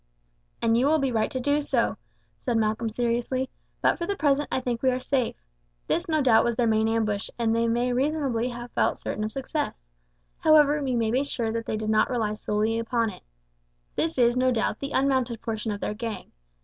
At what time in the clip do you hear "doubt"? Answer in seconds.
6.23-6.43, 14.51-14.77